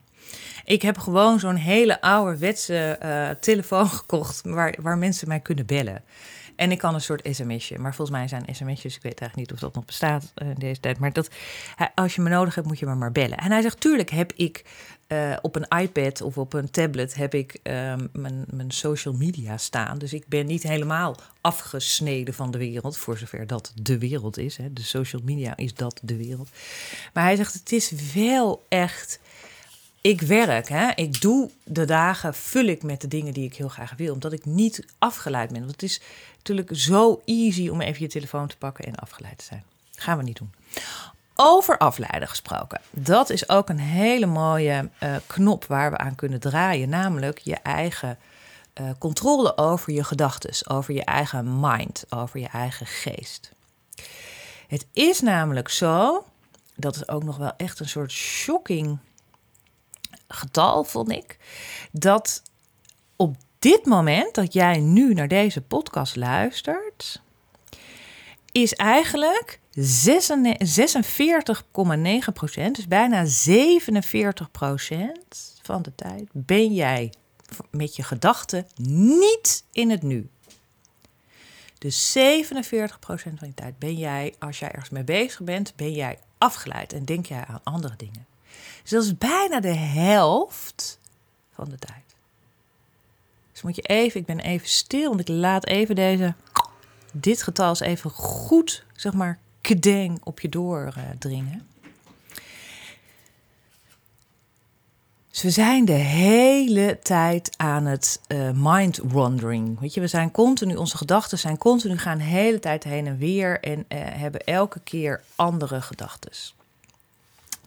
[0.65, 6.03] Ik heb gewoon zo'n hele ouderwetse uh, telefoon gekocht waar, waar mensen mij kunnen bellen.
[6.57, 7.79] En ik kan een soort sms'je.
[7.79, 10.79] Maar volgens mij zijn sms'jes, ik weet eigenlijk niet of dat nog bestaat in deze
[10.79, 10.99] tijd.
[10.99, 11.29] Maar dat,
[11.95, 13.37] als je me nodig hebt, moet je me maar bellen.
[13.37, 14.63] En hij zegt, tuurlijk heb ik
[15.07, 19.57] uh, op een iPad of op een tablet heb ik uh, mijn, mijn social media
[19.57, 19.97] staan.
[19.97, 24.57] Dus ik ben niet helemaal afgesneden van de wereld, voor zover dat de wereld is.
[24.57, 24.73] Hè.
[24.73, 26.49] De social media is dat de wereld.
[27.13, 29.19] Maar hij zegt, het is wel echt
[30.01, 30.91] ik werk, hè?
[30.95, 34.33] ik doe de dagen, vul ik met de dingen die ik heel graag wil, omdat
[34.33, 35.59] ik niet afgeleid ben.
[35.59, 36.01] Want het is
[36.47, 39.63] natuurlijk zo easy om even je telefoon te pakken en afgeleid te zijn.
[39.95, 40.53] Gaan we niet doen.
[41.36, 42.81] Over afleiden gesproken.
[42.91, 47.55] Dat is ook een hele mooie uh, knop waar we aan kunnen draaien, namelijk je
[47.55, 48.17] eigen
[48.81, 53.51] uh, controle over je gedachten, over je eigen mind, over je eigen geest.
[54.67, 56.25] Het is namelijk zo,
[56.75, 58.97] dat is ook nog wel echt een soort shocking
[60.27, 61.38] getal, vond ik,
[61.91, 62.41] dat
[63.15, 63.36] op
[63.67, 67.21] dit moment dat jij nu naar deze podcast luistert,
[68.51, 69.82] is eigenlijk 46,9
[72.34, 77.13] procent, dus bijna 47 procent van de tijd ben jij
[77.71, 80.30] met je gedachten niet in het nu.
[81.77, 82.19] Dus 47%
[82.99, 87.06] van de tijd ben jij, als jij ergens mee bezig bent, ben jij afgeleid en
[87.06, 88.25] denk jij aan andere dingen.
[88.82, 90.99] Dus dat is bijna de helft
[91.51, 92.06] van de tijd.
[93.57, 96.33] Dus moet je even, ik ben even stil, want ik laat even deze,
[97.13, 101.67] dit getal eens even goed, zeg maar, kedeng op je doordringen.
[105.29, 109.79] Dus we zijn de hele tijd aan het uh, mind wandering.
[109.79, 113.17] Weet je, we zijn continu, onze gedachten zijn continu gaan de hele tijd heen en
[113.17, 116.31] weer en uh, hebben elke keer andere gedachten.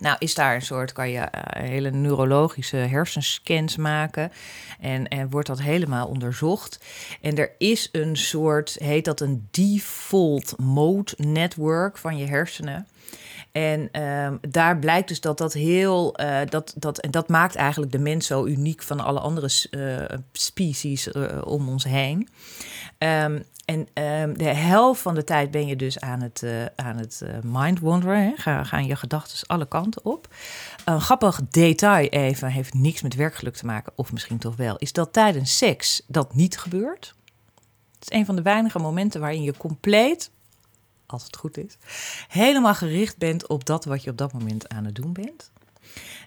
[0.01, 4.33] Nou, is daar een soort, kan je uh, hele neurologische hersenscans maken.
[4.81, 6.85] En, en wordt dat helemaal onderzocht.
[7.21, 12.87] En er is een soort, heet dat een default mode network van je hersenen.
[13.53, 16.21] En um, daar blijkt dus dat dat heel.
[16.21, 20.19] Uh, dat, dat, en dat maakt eigenlijk de mens zo uniek van alle andere uh,
[20.33, 22.29] species uh, om ons heen.
[22.99, 26.45] Um, en um, de helft van de tijd ben je dus aan het,
[26.77, 28.33] aan het mind wanderen.
[28.37, 30.35] Ga, gaan je gedachten alle kanten op.
[30.85, 34.93] Een grappig detail even, heeft niks met werkgeluk te maken, of misschien toch wel, is
[34.93, 37.15] dat tijdens seks dat niet gebeurt.
[37.95, 40.31] Het is een van de weinige momenten waarin je compleet,
[41.12, 41.79] als het goed is,
[42.29, 45.51] helemaal gericht bent op dat wat je op dat moment aan het doen bent.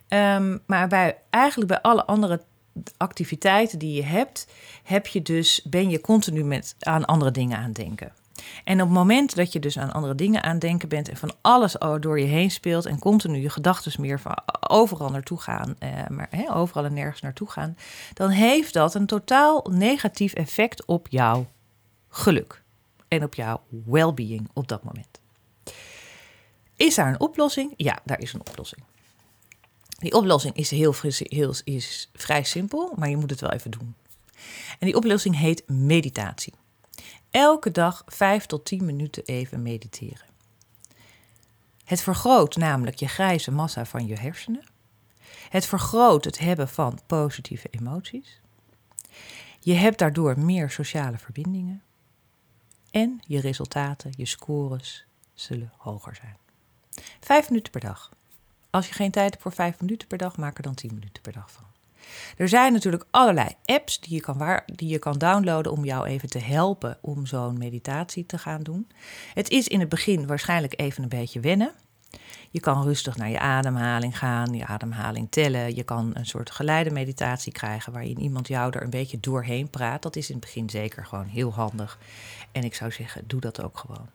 [0.08, 2.42] Um, maar bij, eigenlijk bij alle andere
[2.98, 4.48] activiteiten die je hebt,
[4.84, 8.12] heb je dus, ben je continu met, aan andere dingen aan het denken.
[8.64, 11.18] En op het moment dat je dus aan andere dingen aan het denken bent en
[11.18, 15.76] van alles door je heen speelt en continu je gedachten meer van overal naartoe gaan,
[15.80, 17.78] eh, maar overal en nergens naartoe gaan,
[18.14, 21.48] dan heeft dat een totaal negatief effect op jouw
[22.10, 22.63] geluk
[23.14, 25.22] en op jouw well-being op dat moment.
[26.76, 27.74] Is daar een oplossing?
[27.78, 28.84] Ja, daar is een oplossing.
[29.88, 33.96] Die oplossing is, heel, heel, is vrij simpel, maar je moet het wel even doen.
[34.80, 36.54] En die oplossing heet meditatie.
[37.32, 40.26] Elke dag 5 tot 10 minuten even mediteren.
[41.86, 44.64] Het vergroot namelijk je grijze massa van je hersenen.
[45.50, 48.42] Het vergroot het hebben van positieve emoties.
[49.60, 51.82] Je hebt daardoor meer sociale verbindingen.
[52.94, 56.38] En je resultaten, je scores, zullen hoger zijn.
[57.20, 58.12] Vijf minuten per dag.
[58.70, 61.22] Als je geen tijd hebt voor vijf minuten per dag, maak er dan tien minuten
[61.22, 61.64] per dag van.
[62.38, 66.06] Er zijn natuurlijk allerlei apps die je kan, waar, die je kan downloaden om jou
[66.06, 68.88] even te helpen om zo'n meditatie te gaan doen.
[69.34, 71.74] Het is in het begin waarschijnlijk even een beetje wennen.
[72.52, 75.76] Je kan rustig naar je ademhaling gaan, je ademhaling tellen.
[75.76, 80.02] Je kan een soort geleide meditatie krijgen waarin iemand jou er een beetje doorheen praat.
[80.02, 82.00] Dat is in het begin zeker gewoon heel handig.
[82.52, 84.10] En ik zou zeggen, doe dat ook gewoon.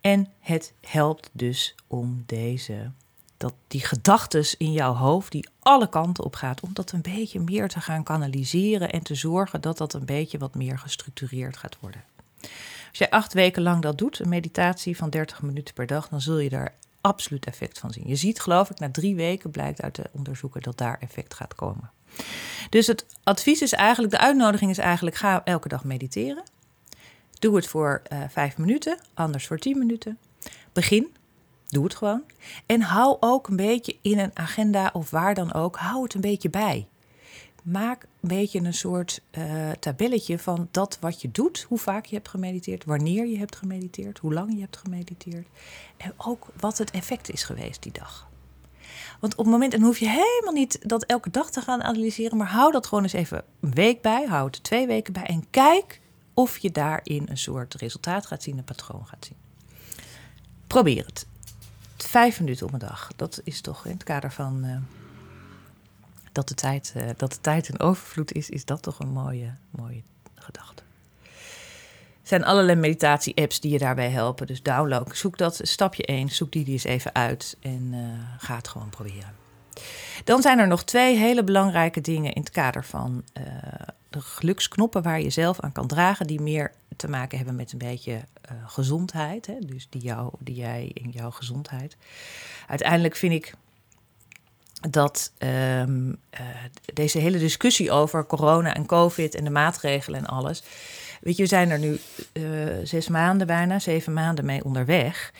[0.00, 2.90] En het helpt dus om deze,
[3.36, 7.40] dat die gedachtes in jouw hoofd, die alle kanten op gaat, om dat een beetje
[7.40, 11.76] meer te gaan kanaliseren en te zorgen dat dat een beetje wat meer gestructureerd gaat
[11.80, 12.04] worden.
[12.92, 16.20] Als jij acht weken lang dat doet, een meditatie van 30 minuten per dag, dan
[16.20, 18.08] zul je daar absoluut effect van zien.
[18.08, 21.54] Je ziet, geloof ik, na drie weken blijkt uit de onderzoeken dat daar effect gaat
[21.54, 21.90] komen.
[22.70, 26.42] Dus het advies is eigenlijk, de uitnodiging is eigenlijk, ga elke dag mediteren.
[27.38, 30.18] Doe het voor uh, vijf minuten, anders voor tien minuten.
[30.72, 31.14] Begin,
[31.66, 32.22] doe het gewoon.
[32.66, 36.20] En hou ook een beetje in een agenda of waar dan ook, hou het een
[36.20, 36.86] beetje bij
[37.62, 42.14] maak een beetje een soort uh, tabelletje van dat wat je doet, hoe vaak je
[42.14, 45.46] hebt gemediteerd, wanneer je hebt gemediteerd, hoe lang je hebt gemediteerd
[45.96, 48.30] en ook wat het effect is geweest die dag.
[49.20, 52.36] Want op het moment, en hoef je helemaal niet dat elke dag te gaan analyseren,
[52.36, 55.50] maar hou dat gewoon eens even een week bij, hou het twee weken bij en
[55.50, 56.00] kijk
[56.34, 59.36] of je daarin een soort resultaat gaat zien, een patroon gaat zien.
[60.66, 61.26] Probeer het.
[61.96, 64.64] Vijf minuten op een dag, dat is toch in het kader van.
[64.64, 64.76] Uh,
[66.32, 69.54] dat de tijd, uh, dat de tijd in overvloed is, is dat toch een mooie,
[69.70, 70.02] mooie
[70.34, 70.82] gedachte.
[72.22, 74.46] Er zijn allerlei meditatie-apps die je daarbij helpen.
[74.46, 77.98] Dus download, zoek dat, stapje 1, zoek die, die eens even uit en uh,
[78.38, 79.34] ga het gewoon proberen.
[80.24, 83.44] Dan zijn er nog twee hele belangrijke dingen in het kader van uh,
[84.10, 87.78] de geluksknoppen waar je zelf aan kan dragen, die meer te maken hebben met een
[87.78, 88.24] beetje
[88.66, 89.46] gezondheid.
[89.46, 89.58] Hè?
[89.58, 91.96] Dus die, jou, die jij in jouw gezondheid.
[92.66, 93.54] Uiteindelijk vind ik
[94.90, 96.40] dat um, uh,
[96.94, 100.62] deze hele discussie over corona en COVID en de maatregelen en alles.
[101.20, 102.00] Weet je, we zijn er nu
[102.32, 105.32] uh, zes maanden bijna, zeven maanden mee onderweg.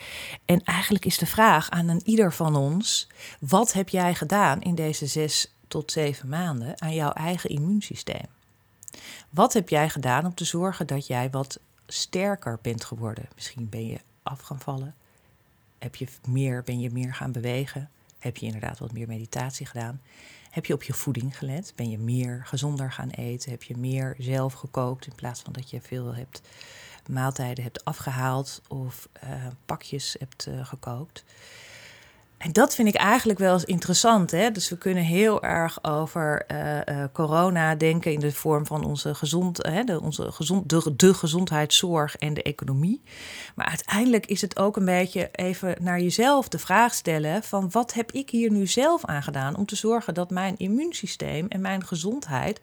[0.45, 3.07] En eigenlijk is de vraag aan een ieder van ons:
[3.39, 8.25] wat heb jij gedaan in deze zes tot zeven maanden aan jouw eigen immuunsysteem?
[9.29, 13.27] Wat heb jij gedaan om te zorgen dat jij wat sterker bent geworden?
[13.35, 14.95] Misschien ben je af gaan vallen.
[15.79, 17.89] Heb je meer, ben je meer gaan bewegen?
[18.23, 20.01] Heb je inderdaad wat meer meditatie gedaan?
[20.49, 21.73] Heb je op je voeding gelet?
[21.75, 23.51] Ben je meer gezonder gaan eten?
[23.51, 26.41] Heb je meer zelf gekookt in plaats van dat je veel hebt
[27.09, 31.23] maaltijden hebt afgehaald of uh, pakjes hebt uh, gekookt?
[32.43, 34.31] En dat vind ik eigenlijk wel eens interessant.
[34.31, 34.51] Hè?
[34.51, 39.15] Dus we kunnen heel erg over uh, uh, corona denken in de vorm van onze,
[39.15, 43.01] gezond, de, onze gezond, de, de gezondheidszorg en de economie.
[43.55, 47.93] Maar uiteindelijk is het ook een beetje even naar jezelf de vraag stellen: van wat
[47.93, 51.85] heb ik hier nu zelf aan gedaan om te zorgen dat mijn immuunsysteem en mijn
[51.85, 52.61] gezondheid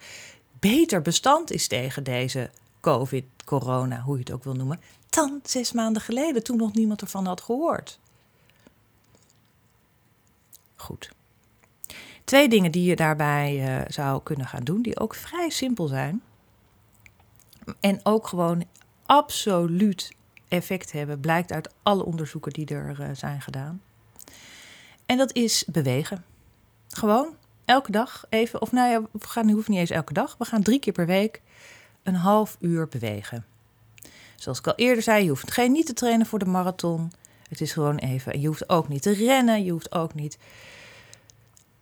[0.59, 5.73] beter bestand is tegen deze COVID, corona, hoe je het ook wil noemen, dan zes
[5.73, 7.99] maanden geleden, toen nog niemand ervan had gehoord
[10.81, 11.11] goed.
[12.25, 16.23] Twee dingen die je daarbij uh, zou kunnen gaan doen, die ook vrij simpel zijn.
[17.81, 18.65] En ook gewoon
[19.07, 20.13] absoluut
[20.49, 23.83] effect hebben, blijkt uit alle onderzoeken die er uh, zijn gedaan.
[25.07, 26.25] En dat is bewegen.
[26.89, 30.37] Gewoon elke dag even, of nou ja, we gaan, hoeft niet eens elke dag.
[30.39, 31.43] We gaan drie keer per week
[32.03, 33.45] een half uur bewegen.
[34.37, 37.13] Zoals ik al eerder zei, je hoeft geen niet te trainen voor de marathon.
[37.51, 38.41] Het is gewoon even.
[38.41, 39.65] Je hoeft ook niet te rennen.
[39.65, 40.39] Je hoeft ook niet.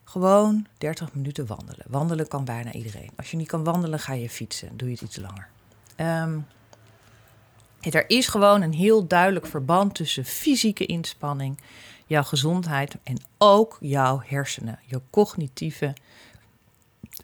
[0.04, 1.84] Gewoon 30 minuten wandelen.
[1.88, 3.10] Wandelen kan bijna iedereen.
[3.16, 4.76] Als je niet kan wandelen, ga je fietsen.
[4.76, 5.48] Doe je het iets langer.
[5.96, 6.46] Um,
[7.80, 11.58] er is gewoon een heel duidelijk verband tussen fysieke inspanning,
[12.06, 15.94] jouw gezondheid en ook jouw hersenen, je cognitieve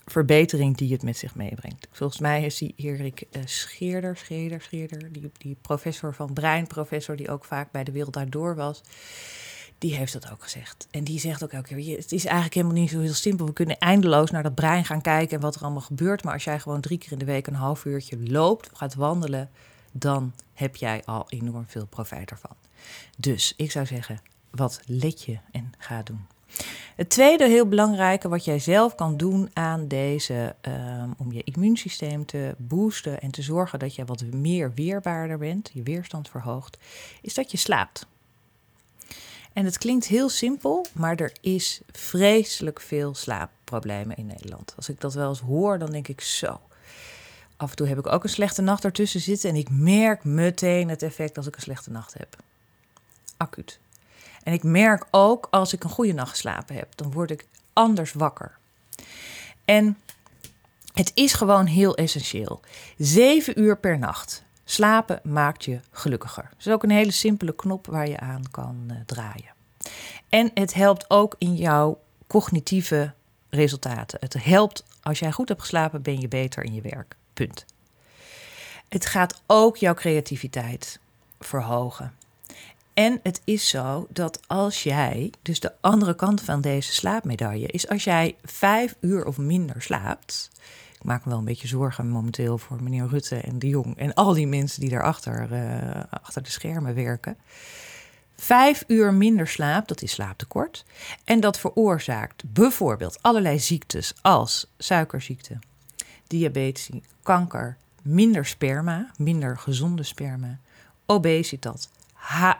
[0.04, 1.88] verbetering die het met zich meebrengt.
[1.90, 7.16] Volgens mij is die Erik uh, Scheerder, Scheerder, Scheerder, die, die professor van brein, professor
[7.16, 8.82] die ook vaak bij de Wereld Daardoor was,
[9.78, 10.87] die heeft dat ook gezegd.
[10.90, 13.46] En die zegt ook elke keer, het is eigenlijk helemaal niet zo heel simpel.
[13.46, 16.24] We kunnen eindeloos naar dat brein gaan kijken en wat er allemaal gebeurt.
[16.24, 19.50] Maar als jij gewoon drie keer in de week een half uurtje loopt, gaat wandelen,
[19.92, 22.56] dan heb jij al enorm veel profijt ervan.
[23.18, 26.26] Dus ik zou zeggen, wat let je en ga doen.
[26.96, 32.26] Het tweede heel belangrijke wat jij zelf kan doen aan deze, um, om je immuunsysteem
[32.26, 36.78] te boosten en te zorgen dat je wat meer weerbaarder bent, je weerstand verhoogt,
[37.22, 38.06] is dat je slaapt.
[39.52, 44.72] En het klinkt heel simpel, maar er is vreselijk veel slaapproblemen in Nederland.
[44.76, 46.60] Als ik dat wel eens hoor, dan denk ik zo.
[47.56, 50.88] Af en toe heb ik ook een slechte nacht ertussen zitten en ik merk meteen
[50.88, 52.36] het effect als ik een slechte nacht heb.
[53.36, 53.78] Acuut.
[54.45, 58.12] En ik merk ook als ik een goede nacht geslapen heb, dan word ik anders
[58.12, 58.57] wakker.
[59.64, 59.99] En
[60.92, 62.61] het is gewoon heel essentieel.
[62.99, 64.45] Zeven uur per nacht.
[64.64, 66.45] Slapen maakt je gelukkiger.
[66.51, 69.53] Het is ook een hele simpele knop waar je aan kan uh, draaien.
[70.28, 73.12] En het helpt ook in jouw cognitieve
[73.51, 74.18] resultaten.
[74.20, 77.16] Het helpt als jij goed hebt geslapen, ben je beter in je werk.
[77.32, 77.64] Punt.
[78.88, 80.99] Het gaat ook jouw creativiteit
[81.40, 82.12] verhogen.
[82.95, 87.88] En het is zo dat als jij, dus de andere kant van deze slaapmedaille, is
[87.88, 90.51] als jij vijf uur of minder slaapt.
[90.95, 94.14] Ik maak me wel een beetje zorgen momenteel voor meneer Rutte en de Jong en
[94.14, 97.36] al die mensen die daarachter uh, achter de schermen werken.
[98.36, 100.84] Vijf uur minder slaap, dat is slaaptekort.
[101.24, 105.59] En dat veroorzaakt bijvoorbeeld allerlei ziektes als suikerziekte,
[106.26, 106.90] diabetes,
[107.22, 110.59] kanker, minder sperma, minder gezonde sperma,
[111.07, 111.88] obesitas,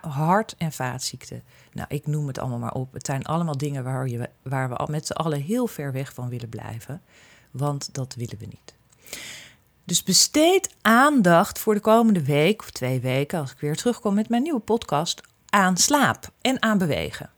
[0.01, 1.43] hart- en vaatziekten.
[1.73, 2.93] Nou, ik noem het allemaal maar op.
[2.93, 6.29] Het zijn allemaal dingen waar, je, waar we met z'n allen heel ver weg van
[6.29, 7.03] willen blijven.
[7.51, 8.75] Want dat willen we niet.
[9.85, 14.29] Dus besteed aandacht voor de komende week of twee weken, als ik weer terugkom met
[14.29, 17.31] mijn nieuwe podcast, aan slaap en aan bewegen.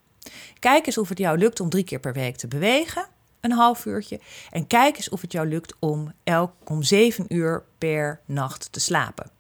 [0.59, 3.07] Kijk eens of het jou lukt om drie keer per week te bewegen,
[3.41, 4.21] een half uurtje.
[4.51, 8.81] En kijk eens of het jou lukt om, elk, om zeven uur per nacht te
[8.81, 9.31] slapen.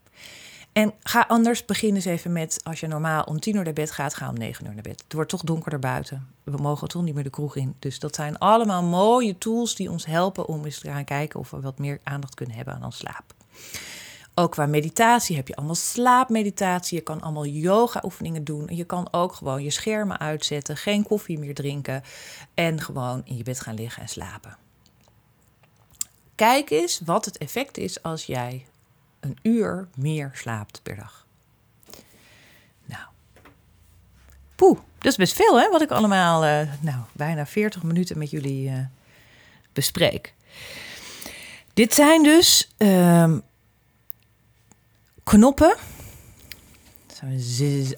[0.76, 3.90] En ga anders beginnen eens even met, als je normaal om tien uur naar bed
[3.90, 5.02] gaat, ga om negen uur naar bed.
[5.02, 6.28] Het wordt toch donkerder buiten.
[6.44, 7.76] We mogen toch niet meer de kroeg in.
[7.78, 11.50] Dus dat zijn allemaal mooie tools die ons helpen om eens te gaan kijken of
[11.50, 13.24] we wat meer aandacht kunnen hebben aan ons slaap.
[14.34, 16.98] Ook qua meditatie heb je allemaal slaapmeditatie.
[16.98, 18.68] Je kan allemaal yoga-oefeningen doen.
[18.70, 22.02] Je kan ook gewoon je schermen uitzetten, geen koffie meer drinken
[22.54, 24.56] en gewoon in je bed gaan liggen en slapen.
[26.34, 28.66] Kijk eens wat het effect is als jij
[29.20, 31.26] een uur meer slaapt per dag.
[32.84, 33.04] Nou,
[34.54, 38.30] poeh, dat is best veel hè, wat ik allemaal, uh, nou, bijna 40 minuten met
[38.30, 38.78] jullie uh,
[39.72, 40.34] bespreek.
[41.74, 43.36] Dit zijn dus uh,
[45.22, 45.76] knoppen.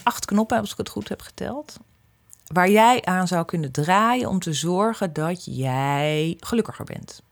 [0.02, 1.76] Acht knoppen, als ik het goed heb geteld.
[2.46, 7.22] Waar jij aan zou kunnen draaien om te zorgen dat jij gelukkiger bent.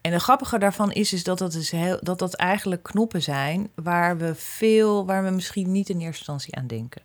[0.00, 3.70] En de grappige daarvan is, is dat, dat, is heel, dat dat eigenlijk knoppen zijn
[3.74, 7.02] waar we veel, waar we misschien niet in eerste instantie aan denken.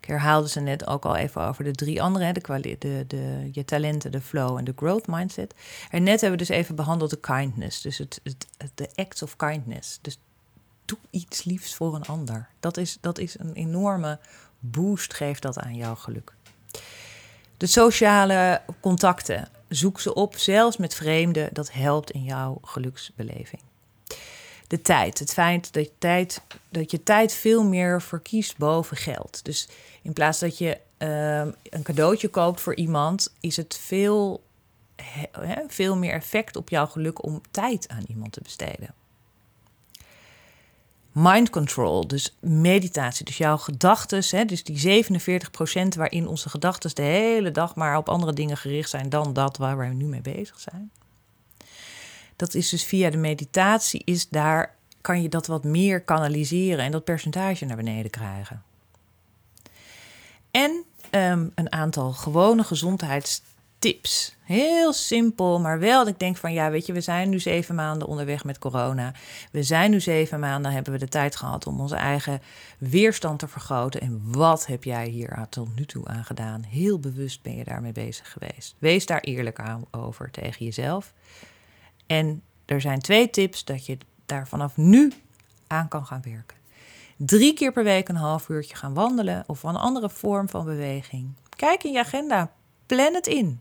[0.00, 3.64] Ik herhaalde ze net ook al even over de drie andere, de, de, de, je
[3.64, 5.54] talenten, de flow en de growth mindset.
[5.90, 9.36] En net hebben we dus even behandeld de kindness, dus het, het, de acts of
[9.36, 9.98] kindness.
[10.02, 10.18] Dus
[10.84, 12.48] doe iets liefs voor een ander.
[12.60, 14.18] Dat is, dat is een enorme
[14.58, 16.34] boost, geeft dat aan jouw geluk.
[17.56, 23.62] De sociale contacten, zoek ze op, zelfs met vreemden, dat helpt in jouw geluksbeleving.
[24.66, 29.44] De tijd, het feit dat je tijd, dat je tijd veel meer verkiest boven geld.
[29.44, 29.68] Dus
[30.02, 31.38] in plaats dat je uh,
[31.70, 34.42] een cadeautje koopt voor iemand, is het veel,
[35.68, 38.94] veel meer effect op jouw geluk om tijd aan iemand te besteden
[41.16, 47.50] mind control, dus meditatie, dus jouw gedachten, dus die 47% waarin onze gedachten de hele
[47.50, 50.90] dag maar op andere dingen gericht zijn dan dat waar we nu mee bezig zijn.
[52.36, 56.90] Dat is dus via de meditatie, is daar kan je dat wat meer kanaliseren en
[56.90, 58.62] dat percentage naar beneden krijgen.
[60.50, 63.42] En um, een aantal gewone gezondheids
[63.92, 64.36] tips.
[64.42, 68.08] Heel simpel, maar wel ik denk van ja, weet je, we zijn nu zeven maanden
[68.08, 69.12] onderweg met corona.
[69.52, 72.40] We zijn nu zeven maanden, hebben we de tijd gehad om onze eigen
[72.78, 74.00] weerstand te vergroten.
[74.00, 76.62] En wat heb jij hier tot nu toe aan gedaan?
[76.62, 78.74] Heel bewust ben je daarmee bezig geweest.
[78.78, 81.12] Wees daar eerlijk aan over tegen jezelf.
[82.06, 85.12] En er zijn twee tips dat je daar vanaf nu
[85.66, 86.56] aan kan gaan werken.
[87.16, 91.34] Drie keer per week een half uurtje gaan wandelen of een andere vorm van beweging.
[91.56, 92.52] Kijk in je agenda,
[92.86, 93.60] plan het in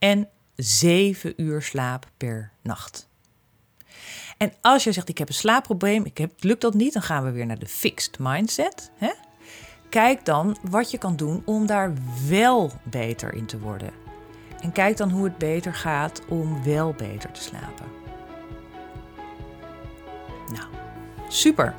[0.00, 3.08] en 7 uur slaap per nacht.
[4.36, 7.24] En als je zegt, ik heb een slaapprobleem, ik heb, lukt dat niet, dan gaan
[7.24, 8.90] we weer naar de fixed mindset.
[8.94, 9.10] Hè?
[9.88, 11.92] Kijk dan wat je kan doen om daar
[12.28, 13.90] wel beter in te worden.
[14.60, 17.86] En kijk dan hoe het beter gaat om wel beter te slapen.
[20.52, 20.68] Nou,
[21.28, 21.74] super.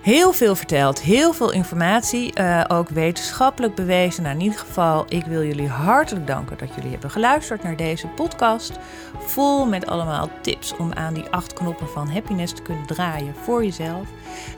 [0.00, 4.22] Heel veel verteld, heel veel informatie, uh, ook wetenschappelijk bewezen.
[4.22, 8.06] Nou, in ieder geval, ik wil jullie hartelijk danken dat jullie hebben geluisterd naar deze
[8.06, 8.78] podcast.
[9.18, 13.64] Vol met allemaal tips om aan die acht knoppen van happiness te kunnen draaien voor
[13.64, 14.08] jezelf.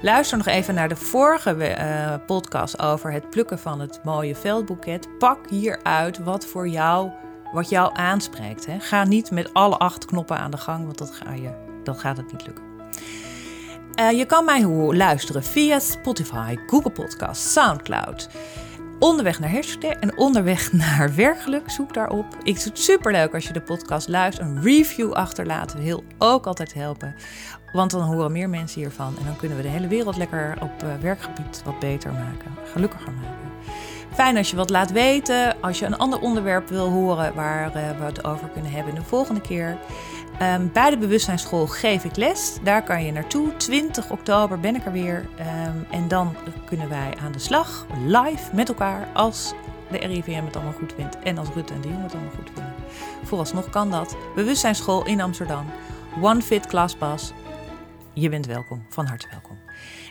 [0.03, 5.19] Luister nog even naar de vorige uh, podcast over het plukken van het mooie veldboeket.
[5.19, 7.11] Pak hieruit wat voor jou,
[7.53, 8.67] wat jou aanspreekt.
[8.67, 8.81] Hè.
[8.81, 11.51] Ga niet met alle acht knoppen aan de gang, want dat, ga je,
[11.85, 12.65] dat gaat het niet lukken.
[14.01, 14.65] Uh, je kan mij
[14.97, 18.29] luisteren via Spotify, Google Podcast, Soundcloud.
[18.99, 21.71] Onderweg naar Hersenen en onderweg naar werkgeluk.
[21.71, 22.27] Zoek daarop.
[22.43, 24.49] Ik vind het superleuk als je de podcast luistert.
[24.49, 27.15] Een review achterlaten wil ook altijd helpen.
[27.73, 29.15] Want dan horen meer mensen hiervan.
[29.19, 32.51] En dan kunnen we de hele wereld lekker op uh, werkgebied wat beter maken.
[32.73, 33.51] Gelukkiger maken.
[34.15, 35.61] Fijn als je wat laat weten.
[35.61, 39.03] Als je een ander onderwerp wil horen waar uh, we het over kunnen hebben de
[39.03, 39.79] volgende keer.
[40.41, 42.59] Um, bij de bewustzijnsschool geef ik les.
[42.63, 43.57] Daar kan je naartoe.
[43.57, 45.29] 20 oktober ben ik er weer.
[45.39, 49.55] Um, en dan kunnen wij aan de slag, live met elkaar, als
[49.91, 51.19] de RIVM het allemaal goed vindt.
[51.19, 52.75] En als Rutte en de Jong het allemaal goed vinden.
[53.25, 54.17] Vooralsnog kan dat.
[54.35, 55.67] Bewustzijnsschool in Amsterdam.
[56.21, 57.33] One Fit Classpass.
[58.13, 59.59] Je bent welkom, van harte welkom.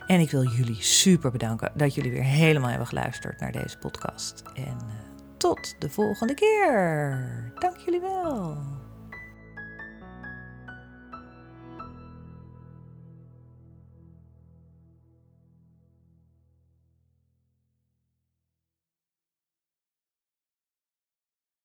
[0.08, 4.44] En ik wil jullie super bedanken dat jullie weer helemaal hebben geluisterd naar deze podcast.
[4.54, 4.94] En uh,
[5.38, 7.54] tot de volgende keer.
[7.60, 8.81] Dank jullie wel.